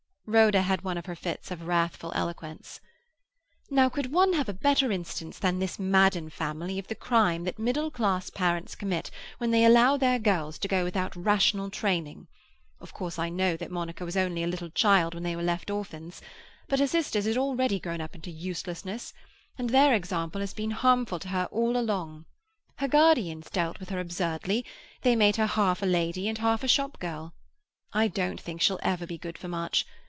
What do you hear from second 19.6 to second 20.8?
their example has been